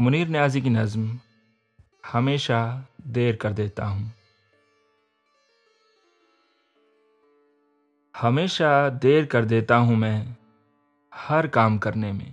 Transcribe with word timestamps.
منیر 0.00 0.28
نیازی 0.28 0.60
کی 0.60 0.68
نظم 0.68 1.16
ہمیشہ 2.14 2.82
دیر 2.96 3.34
کر 3.34 3.50
دیتا 3.50 3.88
ہوں۔ 3.88 4.04
ہمیشہ 8.22 8.88
دیر 9.02 9.24
کر 9.24 9.44
دیتا 9.44 9.78
ہوں 9.78 9.96
میں 9.96 10.24
ہر 11.30 11.46
کام 11.46 11.78
کرنے 11.78 12.12
میں۔ 12.12 12.32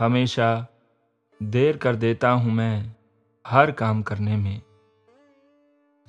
ہمیشہ 0.00 0.64
دیر 1.38 1.76
کر 1.76 1.94
دیتا 1.94 2.32
ہوں 2.32 2.50
میں 2.50 2.84
ہر 3.52 3.70
کام 3.70 4.02
کرنے 4.02 4.36
میں۔ 4.36 4.60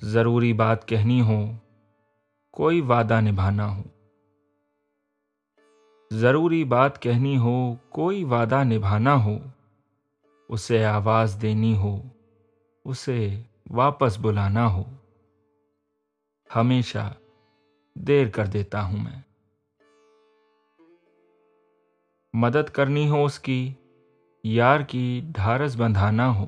ضروری 0.02 0.52
بات 0.52 0.88
کہنی 0.88 1.20
ہو، 1.20 1.52
کوئی 2.52 2.80
وعدہ 2.80 3.20
نبھانا 3.20 3.76
ہو۔ 3.76 3.82
ضروری 6.14 6.64
بات 6.64 7.02
کہنی 7.02 7.38
ہو، 7.38 7.74
کوئی 7.88 8.24
وعدہ 8.24 8.64
نبھانا 8.64 9.24
ہو، 9.24 9.38
اسے 10.48 10.84
آواز 10.84 11.38
دینی 11.42 11.76
ہو، 11.76 12.02
اسے 12.84 13.42
واپس 13.70 14.18
بلانا 14.20 14.72
ہو۔ 14.72 14.82
ہمیشہ 16.56 17.14
دیر 17.94 18.28
کر 18.28 18.46
دیتا 18.46 18.84
ہوں 18.84 18.96
میں۔ 18.96 19.20
مدد 22.34 22.70
کرنی 22.70 23.08
ہو 23.08 23.24
اس 23.24 23.38
کی، 23.38 23.72
یار 24.44 24.80
کی 24.80 25.20
ڈھارس 25.24 25.76
بندھانا 25.76 26.34
ہو۔ 26.34 26.46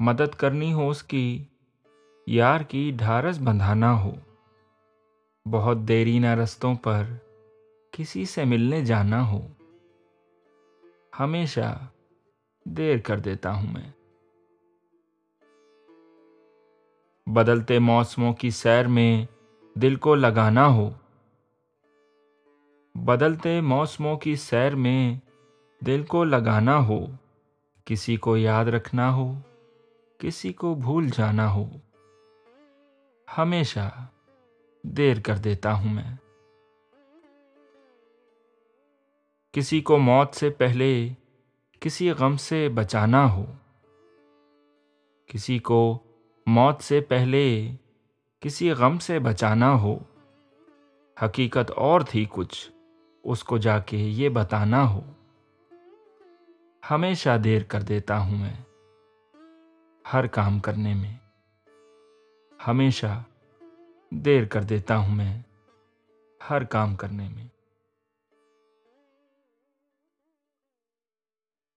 مدد 0.00 0.34
کرنی 0.34 0.72
ہو 0.72 0.90
اس 0.90 1.02
کی، 1.02 1.44
یار 2.26 2.60
کی 2.60 2.92
ڈھارس 2.96 3.38
بندھانا 3.40 4.00
ہو۔ 4.00 4.14
بہت 5.50 5.76
دیری 5.88 6.18
نہ 6.18 6.34
رستوں 6.34 6.74
پر 6.74 7.02
کسی 7.90 8.24
سے 8.24 8.44
ملنے 8.44 8.84
جانا 8.84 9.30
ہو 9.30 9.46
ہمیشہ 11.20 11.78
دیر 12.64 12.98
کر 12.98 13.18
دیتا 13.18 13.54
ہوں 13.54 13.72
میں۔ 13.72 13.90
بدلتے 17.26 17.78
موسموں 17.78 18.32
کی 18.32 18.50
سیر 18.50 18.86
میں 18.86 19.26
دل 19.78 19.96
کو 19.96 20.14
لگانا 20.14 20.66
ہو 20.68 20.90
بدلتے 22.94 23.60
موسموں 23.60 24.16
کی 24.16 24.36
سیر 24.36 24.74
میں 24.74 25.14
دل 25.86 26.02
کو 26.02 26.24
لگانا 26.24 26.78
ہو 26.78 27.06
کسی 27.84 28.16
کو 28.16 28.36
یاد 28.36 28.64
رکھنا 28.64 29.14
ہو 29.14 29.34
کسی 30.18 30.52
کو 30.52 30.74
بھول 30.74 31.08
جانا 31.08 31.52
ہو 31.52 31.64
ہمیشہ 33.38 34.06
دیر 34.82 35.20
کر 35.20 35.36
دیتا 35.36 35.72
ہوں 35.72 35.94
میں۔ 35.94 36.16
کسی 39.52 39.80
کو 39.80 39.98
موت 39.98 40.34
سے 40.34 40.50
پہلے 40.50 41.08
کسی 41.80 42.10
غم 42.10 42.36
سے 42.36 42.68
بچانا 42.68 43.32
ہو۔ 43.32 43.44
کسی 45.26 45.58
کو 45.58 45.98
موت 46.46 46.82
سے 46.82 47.00
پہلے 47.00 47.70
کسی 48.40 48.70
غم 48.70 48.98
سے 48.98 49.18
بچانا 49.18 49.72
ہو۔ 49.80 49.98
حقیقت 51.24 51.70
اور 51.70 52.00
تھی 52.00 52.26
کچھ، 52.30 52.70
اس 53.24 53.44
کو 53.44 53.58
جا 53.58 53.78
کے 53.78 53.96
یہ 53.96 54.28
بتانا 54.28 54.90
ہو۔ 54.90 55.00
ہمیشہ 56.90 57.38
دیر 57.44 57.62
کر 57.62 57.80
دیتا 57.80 58.18
ہوں 58.18 58.38
میں 58.38 58.54
ہر 60.12 60.26
کام 60.26 60.58
کرنے 60.58 60.94
میں۔ 60.94 61.14
ہمیشہ 62.66 63.22
دیر 64.10 64.44
کر 64.44 64.62
دیتا 64.62 64.96
ہوں 64.96 65.14
میں 65.14 65.42
ہر 66.50 66.64
کام 66.64 66.96
کرنے 66.96 67.28
میں۔ 67.28 67.57